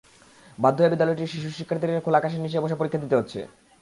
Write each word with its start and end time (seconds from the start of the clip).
বাধ্য 0.57 0.77
হয়ে 0.79 0.91
বিদ্যালয়টির 0.93 1.31
শিশু 1.33 1.49
শিক্ষার্থীদের 1.49 2.03
খোলা 2.05 2.19
আকাশের 2.19 2.43
নিচে 2.43 2.63
বসে 2.63 2.79
পরীক্ষা 2.79 3.01
দিতে 3.03 3.15
হচ্ছে। 3.15 3.39